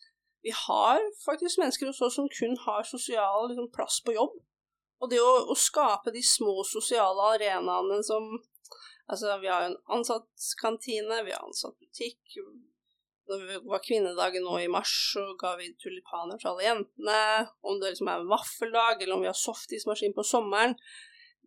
vi 0.44 0.52
har 0.54 1.00
faktisk 1.24 1.58
mennesker 1.58 1.88
hos 1.88 2.02
oss 2.04 2.18
som 2.18 2.28
kun 2.28 2.56
har 2.66 2.84
sosial 2.84 3.48
liksom, 3.48 3.70
plass 3.72 4.02
på 4.04 4.12
jobb. 4.12 4.34
Og 5.00 5.10
det 5.12 5.20
å, 5.20 5.32
å, 5.52 5.56
skape 5.58 6.12
de 6.12 6.22
små 6.24 6.62
sosiale 6.68 7.30
arenaene 7.36 8.02
som 8.06 8.36
Altså, 9.04 9.34
vi 9.36 9.50
har 9.52 9.66
en 9.66 9.74
ansatt 9.92 10.44
kantine, 10.56 11.18
vi 11.26 11.32
har 11.34 11.42
ansatt 11.44 11.74
butikk, 11.76 12.38
når 13.28 13.42
det 13.50 13.58
var 13.68 13.82
kvinnedagen 13.84 14.46
nå 14.48 14.54
i 14.62 14.70
mars, 14.72 14.92
så 15.12 15.24
ga 15.40 15.50
vi 15.58 15.74
tulipaner 15.80 16.40
til 16.40 16.50
alle 16.50 16.64
jentene. 16.64 17.18
Om 17.60 17.82
det 17.82 17.90
liksom 17.92 18.08
er 18.08 18.22
en 18.22 18.30
vaffeldag, 18.30 19.02
eller 19.02 19.16
om 19.16 19.24
vi 19.24 19.28
har 19.28 19.36
softismaskin 19.36 20.16
på 20.16 20.24
sommeren. 20.24 20.72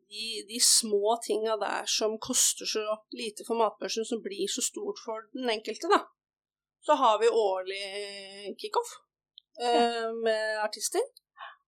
De, 0.07 0.27
de 0.51 0.59
små 0.63 1.17
tinga 1.25 1.57
der 1.57 1.89
som 1.89 2.19
koster 2.21 2.69
så 2.69 2.85
lite 3.17 3.45
for 3.47 3.57
matbørsen, 3.57 4.05
som 4.05 4.21
blir 4.21 4.45
så 4.53 4.61
stort 4.63 5.01
for 5.01 5.25
den 5.33 5.49
enkelte, 5.57 5.89
da. 5.91 6.03
Så 6.87 6.95
har 6.95 7.19
vi 7.19 7.27
årlig 7.27 8.55
kickoff 8.61 8.93
eh, 9.59 10.07
med 10.23 10.59
artister. 10.63 11.03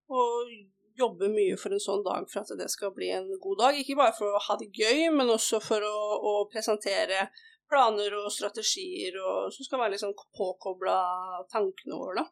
Og 0.07 0.51
jobber 0.99 1.31
mye 1.31 1.57
for 1.59 1.75
en 1.75 1.83
sånn 1.83 2.03
dag 2.05 2.27
for 2.31 2.43
at 2.43 2.55
det 2.59 2.69
skal 2.71 2.93
bli 2.95 3.11
en 3.15 3.27
god 3.43 3.59
dag. 3.63 3.79
Ikke 3.79 3.97
bare 3.99 4.15
for 4.15 4.31
å 4.31 4.41
ha 4.47 4.57
det 4.59 4.69
gøy, 4.75 5.09
men 5.15 5.31
også 5.31 5.59
for 5.63 5.83
å, 5.85 5.99
å 6.31 6.33
presentere 6.51 7.27
planer 7.69 8.15
og 8.17 8.31
strategier 8.33 9.19
og, 9.21 9.51
som 9.53 9.67
skal 9.67 9.83
være 9.83 9.95
liksom 9.97 10.15
påkobla 10.37 10.97
tankene 11.51 11.99
våre. 11.99 12.23
da. 12.23 12.25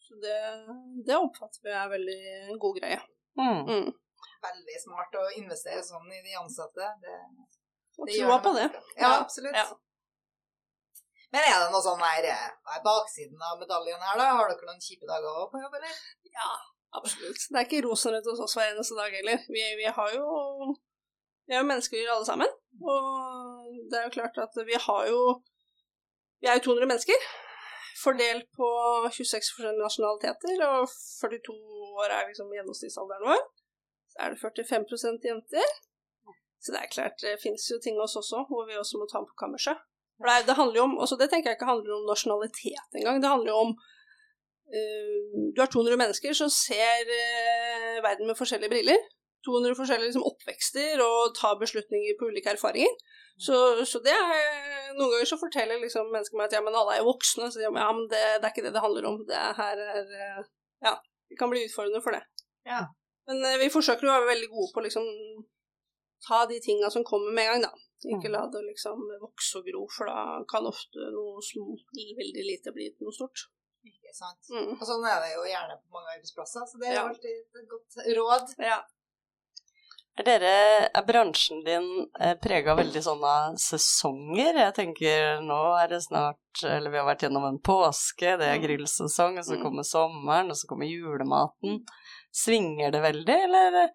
Så 0.00 0.18
det, 0.24 0.38
det 1.06 1.20
oppfatter 1.20 1.68
vi 1.68 1.76
er 1.76 1.92
veldig 1.92 2.20
en 2.48 2.62
god 2.64 2.80
greie. 2.80 3.00
Mm. 3.38 3.60
Mm. 3.68 3.92
Veldig 4.48 4.80
smart 4.82 5.20
å 5.20 5.28
investere 5.38 5.84
sånn 5.86 6.08
i 6.10 6.24
de 6.24 6.34
ansatte. 6.40 6.88
Det, 7.04 7.20
Og 8.00 8.08
det 8.08 8.16
gjør 8.18 8.32
troa 8.32 8.40
på 8.48 8.56
det. 8.56 8.66
Ja, 8.96 9.12
absolutt. 9.20 9.54
Ja. 9.54 9.68
Men 11.30 11.46
er 11.46 11.60
det 11.62 11.70
noe 11.70 11.82
sånn 11.84 12.00
eh, 12.02 12.46
er 12.74 12.84
baksiden 12.84 13.42
av 13.46 13.58
medaljen 13.60 14.02
her, 14.02 14.18
da? 14.18 14.30
Har 14.40 14.50
dere 14.50 14.66
noen 14.66 14.82
kjipe 14.82 15.06
dager 15.06 15.44
på 15.52 15.60
jobb, 15.62 15.76
eller? 15.78 15.98
Ja, 16.26 16.48
absolutt. 16.98 17.44
Det 17.46 17.58
er 17.60 17.68
ikke 17.68 17.82
rosenrødt 17.86 18.30
hos 18.32 18.42
oss 18.46 18.56
hver 18.58 18.72
eneste 18.72 18.96
dag 18.98 19.14
heller. 19.14 19.44
Vi, 19.46 19.62
vi 19.78 19.92
har 19.98 20.16
jo 20.16 20.24
Vi 21.46 21.54
er 21.54 21.62
jo 21.62 21.68
mennesker 21.68 22.10
alle 22.14 22.26
sammen. 22.26 22.50
Og 22.82 23.70
det 23.90 23.98
er 23.98 24.08
jo 24.08 24.16
klart 24.18 24.36
at 24.42 24.58
vi 24.66 24.76
har 24.86 25.06
jo 25.10 25.20
Vi 26.42 26.50
er 26.50 26.58
jo 26.58 26.66
200 26.66 26.90
mennesker. 26.90 27.30
Fordelt 28.00 28.46
på 28.56 28.68
26 29.12 29.54
forskjellige 29.54 29.84
nasjonaliteter, 29.84 30.62
og 30.72 30.88
42 31.20 31.54
år 32.00 32.14
er 32.16 32.28
liksom 32.30 32.54
gjennomsnittsalderen 32.56 33.26
vår. 33.28 33.42
Så 34.10 34.22
er 34.24 34.32
det 34.32 34.40
45% 34.40 35.28
jenter. 35.30 35.74
Så 36.62 36.72
det 36.72 36.80
er 36.80 36.94
klart, 36.94 37.20
det 37.20 37.42
finnes 37.42 37.66
jo 37.70 37.76
ting 37.84 38.00
hos 38.00 38.16
oss 38.16 38.32
også, 38.32 38.46
hvor 38.48 38.64
vi 38.68 38.78
også 38.80 39.00
må 39.00 39.06
ta 39.10 39.20
på 39.24 39.36
kammerset. 39.42 39.78
For 40.20 40.28
det, 40.28 40.52
er- 40.52 40.58
handler 40.60 40.76
jo 40.76 40.82
om, 40.84 40.98
også 41.00 41.16
Det 41.16 41.30
tenker 41.32 41.50
jeg 41.50 41.56
ikke 41.56 41.70
handler 41.70 41.94
om 41.96 42.08
nasjonalitet 42.10 42.98
engang. 42.98 43.22
Det 43.22 43.30
handler 43.32 43.50
jo 43.54 43.60
om 43.64 43.70
uh, 43.72 45.16
Du 45.56 45.62
har 45.62 45.70
200 45.72 45.96
mennesker 45.96 46.36
som 46.36 46.50
ser 46.52 47.08
uh, 47.08 47.96
verden 48.04 48.28
med 48.28 48.36
forskjellige 48.36 48.72
briller. 48.74 49.00
200 49.48 49.72
forskjellige 49.78 50.10
liksom, 50.10 50.26
oppvekster 50.28 51.00
og 51.00 51.32
tar 51.38 51.56
beslutninger 51.62 52.18
på 52.20 52.28
ulike 52.28 52.52
erfaringer. 52.52 52.92
Så, 53.40 53.56
så 53.88 54.02
det 54.04 54.12
er 54.12 54.92
Noen 54.98 55.14
ganger 55.14 55.28
så 55.30 55.38
forteller 55.40 55.80
liksom 55.80 56.10
mennesker 56.12 56.36
meg 56.36 56.50
at 56.50 56.58
ja, 56.58 56.60
men 56.66 56.76
alle 56.76 56.96
er 56.96 57.00
jo 57.00 57.08
voksne. 57.08 57.48
Så 57.54 57.62
ja, 57.62 57.70
men 57.72 58.04
det, 58.10 58.20
det 58.42 58.44
er 58.48 58.52
ikke 58.52 58.66
det 58.66 58.74
det 58.76 58.84
handler 58.84 59.06
om. 59.08 59.20
Det 59.28 59.38
er 59.38 59.54
her 59.56 59.80
er 59.86 60.10
eh, 60.26 60.42
Ja, 60.84 60.92
det 61.30 61.38
kan 61.40 61.52
bli 61.52 61.62
utfordrende 61.64 62.02
for 62.04 62.12
det. 62.16 62.20
Ja. 62.68 62.82
Men 63.30 63.40
vi 63.62 63.70
forsøker 63.72 64.08
å 64.08 64.16
være 64.18 64.32
veldig 64.34 64.50
gode 64.52 64.72
på 64.74 64.82
å 64.82 64.84
liksom 64.84 65.06
ta 66.26 66.42
de 66.50 66.58
tinga 66.60 66.90
som 66.92 67.06
kommer 67.06 67.32
med 67.32 67.46
en 67.46 67.52
gang, 67.54 67.70
da. 67.70 67.89
Ikke 68.08 68.30
la 68.32 68.46
det 68.48 68.62
liksom 68.64 69.00
vokse 69.20 69.58
og 69.60 69.66
gro, 69.66 69.86
for 69.92 70.06
da 70.08 70.44
kan 70.48 70.64
ofte 70.66 71.10
noe 71.12 71.42
små, 71.44 71.76
veldig 72.16 72.44
lite 72.46 72.72
bli 72.72 72.86
til 72.96 73.04
noe 73.04 73.12
stort. 73.12 73.42
Ikke 73.84 74.12
sant. 74.16 74.40
Mm. 74.52 74.72
Og 74.80 74.86
sånn 74.88 75.04
er 75.08 75.20
det 75.20 75.34
jo 75.34 75.44
gjerne 75.48 75.76
på 75.80 75.92
mange 75.92 76.14
arbeidsplasser, 76.16 76.64
så 76.68 76.78
det 76.80 76.88
er 76.88 76.94
jo 76.94 77.00
Ja. 77.00 77.08
alltid 77.08 77.60
et 77.60 77.68
godt 77.68 78.00
råd. 78.16 78.54
Ja. 78.58 78.80
Er, 80.18 80.24
dere, 80.26 80.90
er 80.92 81.04
bransjen 81.06 81.62
din 81.64 81.86
eh, 82.20 82.34
prega 82.42 82.74
veldig 82.76 83.00
sånn 83.04 83.22
av 83.24 83.54
sesonger? 83.62 84.58
Jeg 84.58 84.74
tenker 84.76 85.40
nå 85.40 85.60
er 85.80 85.88
det 85.88 86.02
snart 86.02 86.36
Eller 86.66 86.90
vi 86.90 86.98
har 86.98 87.06
vært 87.06 87.22
gjennom 87.24 87.44
en 87.46 87.60
påske, 87.62 88.36
det 88.36 88.48
er 88.48 88.58
Mm. 88.58 88.64
grillsesong, 88.66 89.38
og 89.38 89.44
så 89.44 89.54
Mm. 89.56 89.62
kommer 89.62 89.82
sommeren, 89.86 90.50
og 90.50 90.56
så 90.56 90.66
kommer 90.66 90.84
julematen. 90.90 91.86
Svinger 92.32 92.90
det 92.90 93.00
veldig, 93.02 93.36
eller? 93.44 93.92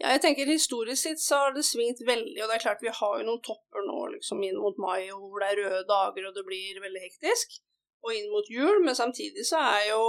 Ja, 0.00 0.12
jeg 0.14 0.22
tenker 0.24 0.50
historisk 0.50 1.02
sett 1.06 1.22
så 1.22 1.40
har 1.44 1.56
det 1.56 1.64
svingt 1.66 2.02
veldig, 2.06 2.36
og 2.42 2.50
det 2.50 2.58
er 2.58 2.64
klart 2.64 2.84
vi 2.84 2.92
har 2.92 3.18
jo 3.18 3.26
noen 3.26 3.42
topper 3.46 3.84
nå 3.86 3.98
liksom 4.16 4.42
inn 4.46 4.60
mot 4.60 4.78
mai 4.82 5.08
hvor 5.10 5.42
det 5.42 5.50
er 5.50 5.60
røde 5.62 5.82
dager 5.88 6.28
og 6.28 6.36
det 6.36 6.46
blir 6.46 6.80
veldig 6.84 7.02
hektisk, 7.06 7.58
og 8.02 8.14
inn 8.16 8.30
mot 8.32 8.48
jul, 8.50 8.80
men 8.84 8.98
samtidig 8.98 9.46
så 9.46 9.60
er 9.62 9.90
jo 9.92 10.04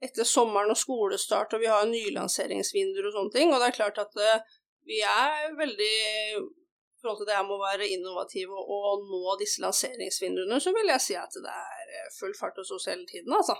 etter 0.00 0.24
sommeren 0.24 0.72
og 0.72 0.78
skolestart, 0.80 1.52
og 1.54 1.62
vi 1.62 1.68
har 1.70 1.88
nylanseringsvinduer 1.88 3.10
og 3.10 3.16
sånne 3.16 3.34
ting, 3.36 3.52
og 3.52 3.60
det 3.60 3.68
er 3.68 3.76
klart 3.76 4.00
at 4.00 4.16
eh, 4.16 4.56
vi 4.88 5.02
er 5.04 5.52
veldig 5.58 5.92
i 6.40 7.02
forhold 7.02 7.20
til 7.20 7.28
det 7.28 7.36
her 7.36 7.44
med 7.48 7.56
å 7.56 7.62
være 7.62 7.88
innovative 7.94 8.56
og 8.76 9.04
nå 9.08 9.36
disse 9.40 9.62
lanseringsvinduene, 9.64 10.58
så 10.60 10.72
vil 10.76 10.90
jeg 10.92 11.04
si 11.04 11.16
at 11.20 11.36
det 11.36 11.52
er 11.52 11.92
eh, 11.98 12.08
full 12.16 12.34
fart 12.36 12.58
hos 12.60 12.72
oss 12.76 12.88
hele 12.90 13.06
tiden, 13.08 13.32
altså. 13.36 13.56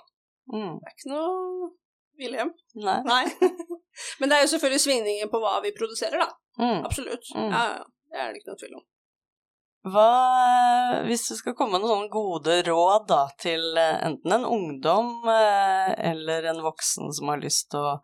Mm. 0.51 0.81
Det 0.81 0.89
er 0.89 0.97
ikke 0.97 1.13
noe 1.13 1.71
William. 2.21 2.55
Nei. 2.75 2.99
Nei. 3.07 3.25
Men 4.21 4.31
det 4.31 4.37
er 4.39 4.45
jo 4.47 4.53
selvfølgelig 4.55 4.85
svingninger 4.85 5.31
på 5.33 5.41
hva 5.43 5.57
vi 5.65 5.73
produserer, 5.77 6.21
da. 6.21 6.31
Mm. 6.61 6.85
Absolutt. 6.85 7.29
Mm. 7.35 7.51
Ja, 7.55 7.65
ja. 7.79 7.85
Det 8.11 8.19
er 8.21 8.33
det 8.35 8.41
ikke 8.41 8.51
noe 8.53 8.61
tvil 8.61 8.79
om. 8.81 8.87
Hva, 9.91 10.09
hvis 11.07 11.23
du 11.31 11.37
skal 11.39 11.55
komme 11.57 11.79
med 11.79 11.87
noen 11.89 12.11
gode 12.13 12.59
råd 12.67 13.07
da, 13.09 13.23
til 13.41 13.63
eh, 13.81 13.95
enten 14.05 14.35
en 14.37 14.45
ungdom 14.45 15.23
eh, 15.33 15.95
eller 16.11 16.51
en 16.51 16.61
voksen 16.67 17.15
som 17.17 17.31
har 17.33 17.41
lyst 17.41 17.71
til 17.73 17.87
å 17.89 17.95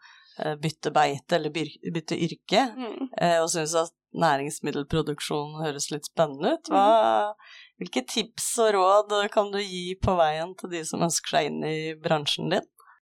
eh, 0.41 0.55
bytte 0.63 0.93
beite 0.97 1.37
eller 1.37 1.53
bytte 1.53 2.17
yrke, 2.17 2.63
Mm. 2.77 3.11
og 3.43 3.51
syns 3.53 3.75
at 3.77 3.93
næringsmiddelproduksjon 4.17 5.59
høres 5.61 5.91
litt 5.93 6.09
spennende 6.09 6.55
ut, 6.57 6.71
hva, 6.73 7.35
hvilke 7.81 8.07
tips 8.09 8.47
og 8.65 8.73
råd 8.79 9.13
kan 9.35 9.51
du 9.53 9.59
gi 9.61 9.99
på 10.01 10.17
veien 10.17 10.55
til 10.57 10.73
de 10.73 10.81
som 10.89 11.05
ønsker 11.05 11.37
seg 11.37 11.51
inn 11.51 11.61
i 11.69 11.77
bransjen 12.01 12.49
din? 12.55 12.65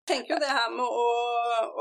Tenker 0.07 0.35
jo 0.35 0.39
det 0.43 0.51
her 0.51 0.71
med 0.73 0.83
å, 0.83 1.03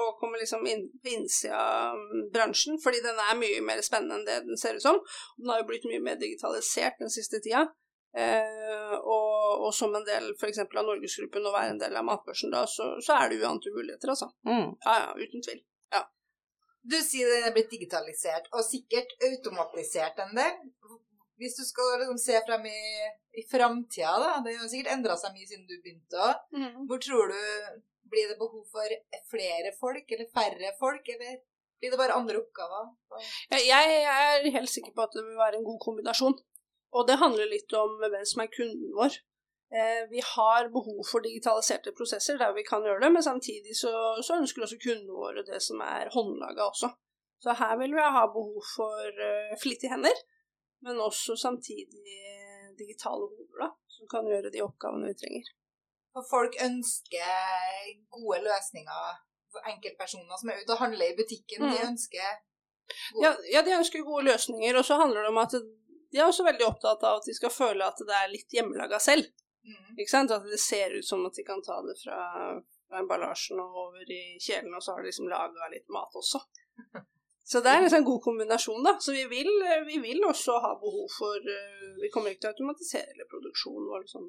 å 0.02 0.04
komme 0.20 0.38
liksom 0.38 0.66
inn 0.70 0.84
på 1.02 1.14
innsida 1.16 1.58
av 1.58 2.02
bransjen, 2.34 2.78
fordi 2.82 3.00
den 3.02 3.18
er 3.18 3.38
mye 3.38 3.62
mer 3.66 3.82
spennende 3.82 4.20
enn 4.20 4.28
det 4.28 4.36
den 4.46 4.60
ser 4.60 4.78
ut 4.78 4.84
som. 4.84 5.00
Den 5.40 5.50
har 5.50 5.62
jo 5.62 5.68
blitt 5.72 5.88
mye 5.90 6.02
mer 6.04 6.20
digitalisert 6.20 7.02
den 7.02 7.10
siste 7.10 7.42
tida. 7.42 7.64
Eh, 8.12 8.94
og, 9.00 9.66
og 9.66 9.74
som 9.74 9.94
en 9.96 10.06
del 10.06 10.30
f.eks. 10.36 10.62
av 10.62 10.86
Norgesgruppen 10.86 11.48
og 11.48 11.56
være 11.56 11.74
en 11.74 11.82
del 11.82 11.98
av 11.98 12.06
matbørsen, 12.06 12.52
da, 12.54 12.62
så, 12.70 12.92
så 13.02 13.18
er 13.18 13.32
det 13.32 13.42
uante 13.42 13.72
muligheter, 13.74 14.14
altså. 14.14 14.30
Mm. 14.46 14.74
Ja, 14.84 14.96
ja, 15.06 15.12
uten 15.18 15.42
tvil. 15.42 15.62
Du 16.82 16.96
sier 16.98 17.28
den 17.30 17.46
er 17.46 17.54
blitt 17.54 17.70
digitalisert, 17.70 18.48
og 18.50 18.64
sikkert 18.66 19.14
automatisert 19.22 20.18
en 20.24 20.34
del. 20.34 20.56
Hvis 21.38 21.54
du 21.58 21.62
skal 21.66 22.00
liksom 22.00 22.18
se 22.18 22.40
frem 22.46 22.66
i, 22.70 22.82
i 23.38 23.44
framtida, 23.50 24.14
da. 24.18 24.32
Det 24.44 24.56
har 24.58 24.70
sikkert 24.70 24.96
endra 24.96 25.16
seg 25.18 25.34
mye 25.36 25.46
siden 25.46 25.68
du 25.68 25.76
begynte 25.78 26.26
òg. 26.26 26.42
Hvor 26.90 27.02
tror 27.02 27.30
du 27.30 27.38
Blir 28.12 28.28
det 28.30 28.38
behov 28.40 28.62
for 28.68 28.96
flere 29.32 29.72
folk, 29.80 30.04
eller 30.12 30.28
færre 30.36 30.72
folk, 30.78 31.08
eller 31.14 31.40
blir 31.80 31.92
det 31.92 31.98
bare 31.98 32.14
andre 32.20 32.38
oppgaver? 32.42 32.92
Jeg, 33.50 33.66
jeg 33.72 34.00
er 34.06 34.48
helt 34.56 34.70
sikker 34.70 34.94
på 34.94 35.06
at 35.06 35.16
det 35.16 35.24
vil 35.26 35.40
være 35.40 35.58
en 35.58 35.68
god 35.68 35.80
kombinasjon. 35.82 36.36
Og 36.92 37.06
det 37.08 37.20
handler 37.22 37.48
litt 37.48 37.72
om 37.74 37.96
hvem 38.02 38.24
som 38.28 38.44
er 38.44 38.52
kunden 38.52 38.92
vår. 38.96 39.16
Eh, 39.72 40.02
vi 40.10 40.20
har 40.34 40.68
behov 40.68 41.00
for 41.08 41.24
digitaliserte 41.24 41.94
prosesser 41.96 42.36
der 42.40 42.52
vi 42.52 42.64
kan 42.66 42.84
gjøre 42.84 43.00
det, 43.06 43.12
men 43.14 43.24
samtidig 43.24 43.72
så, 43.78 43.92
så 44.20 44.36
ønsker 44.42 44.66
også 44.66 44.80
kundene 44.82 45.16
våre 45.16 45.44
det 45.48 45.62
som 45.64 45.80
er 45.80 46.12
håndlaga 46.12 46.66
også. 46.68 46.92
Så 47.42 47.54
her 47.58 47.78
vil 47.80 47.96
vi 47.96 48.10
ha 48.16 48.26
behov 48.36 48.60
for 48.76 49.22
uh, 49.28 49.54
flittige 49.62 49.90
hender, 49.90 50.18
men 50.84 51.00
også 51.00 51.34
samtidig 51.40 52.04
eh, 52.28 52.68
digitale 52.78 53.26
hoder, 53.32 53.72
som 53.96 54.10
kan 54.12 54.28
gjøre 54.30 54.52
de 54.54 54.62
oppgavene 54.62 55.10
vi 55.10 55.18
trenger. 55.24 55.48
For 56.12 56.24
folk 56.30 56.56
ønsker 56.60 57.92
gode 58.12 58.40
løsninger 58.44 59.12
for 59.52 59.68
enkeltpersoner 59.68 60.40
som 60.40 60.50
er 60.52 60.62
ute 60.62 60.74
og 60.74 60.82
handler 60.82 61.12
i 61.12 61.16
butikken. 61.16 61.64
De 61.70 61.78
Mm. 61.78 61.86
ønsker 61.92 62.40
Ja, 63.22 63.30
ja, 63.52 63.62
de 63.62 63.70
ønsker 63.78 64.02
gode 64.04 64.24
løsninger, 64.26 64.76
og 64.76 64.84
så 64.84 64.96
handler 65.00 65.22
det 65.22 65.28
om 65.30 65.38
at 65.38 65.52
de 66.12 66.18
er 66.18 66.26
også 66.26 66.44
veldig 66.44 66.66
opptatt 66.66 67.04
av 67.08 67.20
at 67.20 67.24
de 67.28 67.34
skal 67.34 67.50
føle 67.50 67.84
at 67.86 67.96
det 68.04 68.16
er 68.18 68.28
litt 68.32 68.52
hjemmelaga 68.52 68.98
selv. 69.00 69.24
mm. 69.64 69.94
Ikke 69.98 70.10
sant? 70.10 70.30
At 70.34 70.42
det 70.44 70.60
ser 70.60 70.92
ut 70.98 71.06
som 71.06 71.24
at 71.26 71.34
de 71.38 71.44
kan 71.44 71.62
ta 71.62 71.78
det 71.86 71.94
fra, 72.02 72.18
fra 72.88 72.98
emballasjen 73.00 73.60
og 73.62 73.76
over 73.86 74.10
i 74.10 74.36
kjelen, 74.40 74.74
og 74.74 74.82
så 74.82 74.92
har 74.92 75.00
de 75.02 75.08
liksom 75.08 75.28
laga 75.30 75.70
litt 75.72 75.88
mat 75.88 76.12
også. 76.14 76.42
Så 77.44 77.60
det 77.60 77.70
er 77.72 77.80
liksom 77.82 77.98
en 77.98 78.04
god 78.06 78.20
kombinasjon, 78.22 78.84
da. 78.86 78.92
Så 79.02 79.12
vi 79.12 79.24
vil, 79.26 79.48
vi 79.86 79.98
vil 79.98 80.22
også 80.24 80.52
ha 80.62 80.74
behov 80.78 81.08
for 81.18 81.36
eh, 81.36 81.88
Vi 82.00 82.08
kommer 82.14 82.30
ikke 82.30 82.40
til 82.44 82.50
å 82.50 82.52
automatisere 82.54 83.26
produksjonen 83.28 83.88
og 83.90 84.04
liksom 84.04 84.28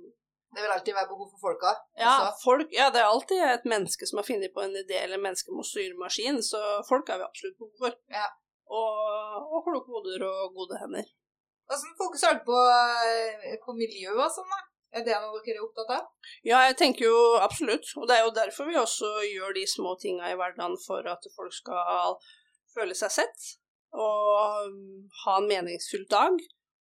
Det 0.54 0.62
vil 0.62 0.74
alltid 0.76 0.98
være 0.98 1.10
behov 1.10 1.30
for 1.32 1.42
folka. 1.48 1.74
ja, 1.98 2.14
folk, 2.44 2.70
ja, 2.76 2.90
det 2.94 3.02
er 3.02 3.10
alltid 3.10 3.42
et 3.48 3.66
menneske 3.70 4.08
som 4.10 4.20
har 4.22 4.28
funnet 4.28 4.54
på 4.54 4.62
en 4.62 4.76
idé, 4.84 5.00
eller 5.02 5.22
menneske 5.22 5.56
må 5.56 5.66
styre 5.66 5.98
maskin, 5.98 6.38
så 6.46 6.62
folk 6.90 7.10
har 7.10 7.22
vi 7.22 7.30
absolutt 7.30 7.58
behov 7.58 7.74
for. 7.86 7.98
Ja. 8.14 8.28
Og, 8.70 9.00
og 9.54 9.66
kloke 9.66 9.92
hoder 9.96 10.28
og 10.30 10.54
gode 10.58 10.78
hender. 10.82 11.10
Hvordan 11.68 11.98
fokuserer 12.04 12.38
du 12.40 12.46
på, 12.52 12.60
eh, 13.10 13.58
på 13.66 13.76
miljø 13.78 14.14
og 14.14 14.30
sånn, 14.36 14.52
da? 14.52 14.62
Er 14.94 15.02
det 15.08 15.18
noe 15.18 15.42
dere 15.42 15.58
er 15.58 15.66
opptatt 15.66 15.92
av? 15.96 16.10
Ja, 16.46 16.60
jeg 16.68 16.78
tenker 16.78 17.08
jo 17.08 17.18
absolutt. 17.42 17.88
Og 17.98 18.06
det 18.10 18.20
er 18.20 18.28
jo 18.28 18.36
derfor 18.36 18.70
vi 18.70 18.78
også 18.78 19.10
gjør 19.26 19.56
de 19.58 19.66
små 19.70 19.96
tinga 20.02 20.30
i 20.30 20.38
hverdagen 20.38 20.78
for 20.86 21.08
at 21.10 21.26
folk 21.34 21.56
skal 21.56 22.20
føle 22.76 22.98
seg 22.98 23.14
sett 23.16 23.48
og 23.94 24.76
ha 25.24 25.38
en 25.40 25.50
meningsfull 25.50 26.06
dag. 26.10 26.38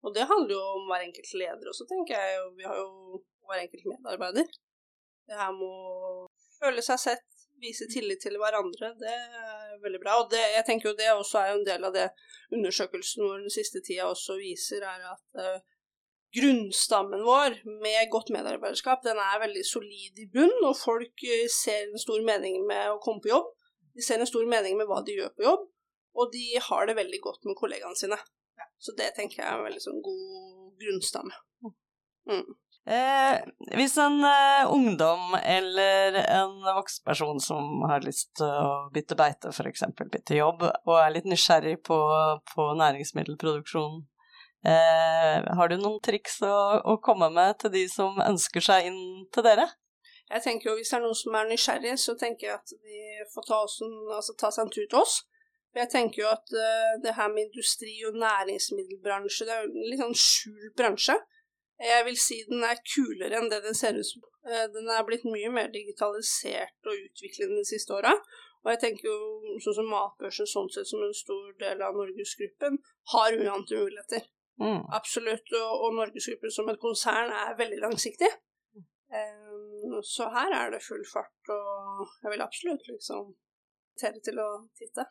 Og 0.05 0.15
det 0.15 0.25
handler 0.29 0.55
jo 0.55 0.61
om 0.77 0.89
hver 0.89 1.05
enkelt 1.05 1.33
leder 1.37 1.69
også, 1.69 1.85
tenker 1.89 2.17
jeg. 2.17 2.43
Vi 2.57 2.65
har 2.65 2.77
jo 2.79 3.21
hver 3.49 3.63
enkelt 3.63 3.89
medarbeider. 3.89 4.47
Det 5.29 5.37
her 5.37 5.51
med 5.57 5.67
å 5.67 6.27
føle 6.59 6.83
seg 6.85 7.01
sett, 7.01 7.25
vise 7.59 7.89
tillit 7.91 8.21
til 8.23 8.37
hverandre, 8.39 8.93
det 8.99 9.11
er 9.11 9.73
veldig 9.83 9.99
bra. 10.03 10.19
Og 10.21 10.29
det, 10.31 10.41
jeg 10.55 10.65
tenker 10.67 10.89
jo 10.89 10.97
det 10.99 11.09
også 11.11 11.41
er 11.41 11.55
en 11.55 11.65
del 11.67 11.87
av 11.87 11.95
det 11.95 12.07
undersøkelsen 12.55 13.25
vår 13.25 13.43
den 13.43 13.53
siste 13.53 13.81
tida 13.85 14.07
også 14.09 14.37
viser, 14.39 14.85
er 14.87 15.09
at 15.11 15.41
eh, 15.43 15.59
grunnstammen 16.39 17.25
vår 17.25 17.59
med 17.83 18.11
godt 18.13 18.31
medarbeiderskap, 18.33 19.03
den 19.05 19.19
er 19.21 19.41
veldig 19.43 19.65
solid 19.67 20.21
i 20.23 20.29
bunn, 20.33 20.55
og 20.63 20.77
folk 20.79 21.25
eh, 21.27 21.47
ser 21.51 21.89
en 21.89 22.01
stor 22.01 22.23
mening 22.25 22.63
med 22.69 22.93
å 22.93 23.01
komme 23.03 23.23
på 23.23 23.33
jobb. 23.33 23.51
De 23.97 24.05
ser 24.05 24.21
en 24.21 24.29
stor 24.29 24.45
mening 24.49 24.77
med 24.79 24.87
hva 24.89 25.01
de 25.05 25.17
gjør 25.17 25.33
på 25.35 25.47
jobb, 25.47 25.67
og 26.19 26.33
de 26.33 26.45
har 26.69 26.87
det 26.87 26.97
veldig 26.99 27.21
godt 27.25 27.49
med 27.49 27.57
kollegaene 27.59 27.99
sine. 27.99 28.19
Så 28.79 28.95
det 28.95 29.11
tenker 29.17 29.41
jeg 29.41 29.47
er 29.47 29.59
en 29.59 29.67
veldig 29.67 29.83
sånn 29.83 30.01
god 30.03 30.79
grunnstamme. 30.79 31.35
Mm. 32.29 32.45
Eh, 32.89 33.35
hvis 33.77 33.97
en 34.01 34.23
eh, 34.25 34.71
ungdom 34.73 35.35
eller 35.43 36.15
en 36.23 36.55
voksenperson 36.65 37.37
som 37.43 37.83
har 37.85 38.01
lyst 38.01 38.31
til 38.39 38.49
å 38.49 38.87
bytte 38.93 39.17
beite, 39.19 39.51
f.eks. 39.53 39.83
bytte 39.99 40.39
jobb, 40.39 40.65
og 40.65 40.95
er 40.97 41.13
litt 41.13 41.27
nysgjerrig 41.29 41.75
på, 41.85 41.99
på 42.49 42.65
næringsmiddelproduksjon, 42.79 44.01
eh, 44.65 45.37
har 45.59 45.69
du 45.69 45.77
noen 45.77 46.01
triks 46.01 46.41
å, 46.41 46.55
å, 46.81 46.97
komme 47.05 47.29
med 47.35 47.61
til 47.61 47.75
de 47.77 47.85
som 47.93 48.17
ønsker 48.25 48.65
seg 48.71 48.89
inn 48.89 49.01
til 49.29 49.45
dere? 49.45 49.69
Jeg 50.29 50.45
tenker 50.45 50.71
jo 50.71 50.77
Hvis 50.79 50.89
det 50.89 50.97
er 50.97 51.05
noen 51.05 51.21
som 51.21 51.37
er 51.37 51.49
nysgjerrig, 51.53 51.95
så 52.01 52.17
tenker 52.17 52.49
jeg 52.49 52.57
at 52.57 52.73
de 52.73 53.29
får 53.35 53.49
ta, 53.53 53.63
en, 53.85 53.97
altså 54.17 54.37
ta 54.37 54.49
seg 54.55 54.65
en 54.65 54.73
tur 54.73 54.85
til 54.85 55.03
oss. 55.03 55.23
For 55.69 55.83
jeg 55.83 55.93
tenker 55.93 56.23
jo 56.23 56.29
at 56.31 56.53
uh, 56.57 56.93
det 57.01 57.13
her 57.17 57.29
med 57.29 57.47
industri 57.47 57.95
og 58.09 58.17
næringsmiddelbransje, 58.17 59.45
det 59.45 59.53
er 59.53 59.65
jo 59.65 59.69
en 59.69 59.89
litt 59.91 60.01
sånn 60.01 60.17
skjult 60.17 60.77
bransje. 60.77 61.17
Jeg 61.79 62.05
vil 62.07 62.17
si 62.19 62.41
den 62.49 62.63
er 62.67 62.81
kulere 62.83 63.39
enn 63.39 63.49
det 63.51 63.61
den 63.63 63.77
ser 63.77 63.95
ut 63.95 64.07
som. 64.07 64.25
Eh, 64.49 64.65
den 64.73 64.89
er 64.91 65.05
blitt 65.07 65.25
mye 65.27 65.51
mer 65.53 65.69
digitalisert 65.71 66.89
og 66.89 67.05
utviklet 67.07 67.55
de 67.55 67.65
siste 67.67 67.95
åra. 67.95 68.11
Og 68.65 68.73
jeg 68.73 68.81
tenker 68.81 69.07
jo 69.07 69.59
sånn 69.63 69.77
som 69.77 69.87
matbørsen 69.87 70.49
sånn 70.49 70.67
sett 70.73 70.89
som 70.89 71.03
en 71.05 71.15
stor 71.15 71.53
del 71.61 71.79
av 71.85 71.95
Norgesgruppen 71.95 72.75
har 73.13 73.37
uante 73.37 73.79
muligheter. 73.79 74.25
Mm. 74.59 74.83
Absolutt. 74.97 75.47
Og, 75.55 75.85
og 75.85 75.95
Norgesgruppen 76.01 76.51
som 76.51 76.67
et 76.71 76.81
konsern 76.83 77.31
er 77.31 77.55
veldig 77.59 77.79
langsiktig. 77.85 78.31
Um, 79.09 80.01
så 80.05 80.27
her 80.35 80.51
er 80.53 80.75
det 80.75 80.83
full 80.85 81.01
fart, 81.09 81.49
og 81.49 82.03
jeg 82.21 82.33
vil 82.35 82.43
absolutt 82.45 82.83
liksom 82.91 83.31
invitere 83.99 84.21
til 84.23 84.39
å 84.39 84.49
titte. 84.77 85.05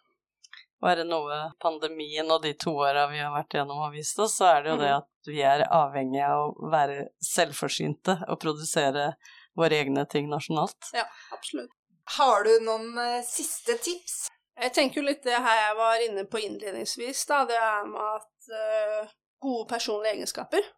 Og 0.79 0.91
er 0.91 1.01
det 1.01 1.09
noe 1.09 1.39
pandemien 1.63 2.29
og 2.31 2.45
de 2.45 2.53
to 2.55 2.77
åra 2.79 3.09
vi 3.11 3.19
har 3.19 3.33
vært 3.35 3.57
gjennom 3.59 3.81
har 3.83 3.95
vist 3.95 4.21
oss, 4.23 4.37
så 4.39 4.53
er 4.53 4.63
det 4.63 4.71
jo 4.71 4.79
det 4.79 4.93
mm. 4.93 5.01
at 5.01 5.31
vi 5.33 5.43
er 5.43 5.65
avhengige 5.67 6.31
av 6.31 6.45
å 6.45 6.71
være 6.71 7.09
selvforsynte 7.25 8.15
og 8.29 8.39
produsere 8.45 9.11
våre 9.59 9.83
egne 9.83 10.07
ting 10.11 10.31
nasjonalt. 10.31 10.93
Ja, 10.95 11.09
absolutt. 11.35 11.75
Har 12.19 12.47
du 12.47 12.55
noen 12.65 12.93
uh, 12.95 13.21
siste 13.27 13.75
tips? 13.83 14.29
Jeg 14.59 14.75
tenker 14.75 15.01
jo 15.01 15.09
litt 15.11 15.27
det 15.27 15.37
her 15.43 15.59
jeg 15.65 15.79
var 15.79 16.05
inne 16.07 16.25
på 16.31 16.41
innledningsvis, 16.47 17.27
da. 17.29 17.43
Det 17.51 17.59
er 17.59 17.91
med 17.91 18.15
at 18.15 18.53
uh, 18.55 19.17
gode 19.43 19.67
personlige 19.75 20.15
egenskaper 20.17 20.71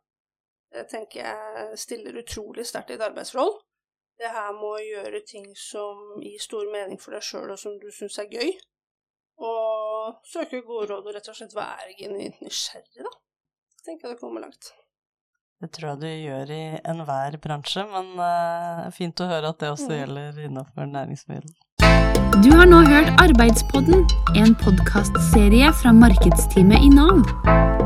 det 0.71 0.87
tenker 0.90 1.25
jeg 1.25 1.78
stiller 1.83 2.19
utrolig 2.21 2.66
sterkt 2.69 2.92
i 2.92 2.97
et 2.97 3.02
arbeidsforhold. 3.02 3.57
Det 4.21 4.28
her 4.30 4.52
med 4.54 4.69
å 4.69 4.85
gjøre 4.85 5.23
ting 5.26 5.49
som 5.59 6.21
gir 6.23 6.38
stor 6.42 6.69
mening 6.71 7.00
for 7.00 7.16
deg 7.16 7.25
sjøl, 7.25 7.50
og 7.50 7.59
som 7.59 7.78
du 7.80 7.88
syns 7.95 8.21
er 8.23 8.28
gøy. 8.30 8.52
Og 9.40 10.20
søke 10.26 10.61
gode 10.66 10.90
råd 10.90 11.09
og 11.09 11.16
rett 11.16 11.32
og 11.32 11.37
slett 11.37 11.56
være 11.56 11.97
genuint 11.99 12.40
nysgjerrig, 12.44 13.06
da. 13.06 13.12
Tenker 13.87 14.09
jeg 14.09 14.16
det 14.16 14.20
kommer 14.20 14.44
langt. 14.44 14.73
Det 15.61 15.68
tror 15.76 15.90
jeg 15.90 16.00
du 16.00 16.06
gjør 16.09 16.52
i 16.56 16.62
enhver 16.88 17.37
bransje, 17.44 17.85
men 17.88 18.14
uh, 18.16 18.87
fint 18.97 19.20
å 19.20 19.28
høre 19.28 19.50
at 19.52 19.61
det 19.61 19.73
også 19.75 19.90
mm. 19.90 19.97
gjelder 19.99 20.40
innenfor 20.47 20.88
næringsmiddel. 20.88 21.52
Du 22.40 22.49
har 22.54 22.68
nå 22.70 22.80
hørt 22.88 23.12
Arbeidspodden, 23.20 24.06
en 24.40 24.56
podkastserie 24.62 25.73
fra 25.82 25.92
markedsteamet 25.97 26.88
i 26.88 26.92
Nav. 26.94 27.80